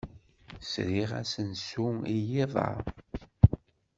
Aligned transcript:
Sriɣ 0.71 1.09
asensu 1.21 1.87
i 2.15 2.15
yiḍ-a. 2.29 2.69